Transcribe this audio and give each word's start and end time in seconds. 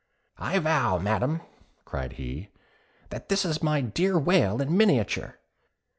"I 0.39 0.57
vow, 0.57 0.97
Madam," 0.97 1.41
cried 1.85 2.13
he, 2.13 2.49
"that 3.11 3.29
this 3.29 3.45
is 3.45 3.61
my 3.61 3.81
dear 3.81 4.17
Whale 4.17 4.59
in 4.59 4.75
miniature. 4.75 5.37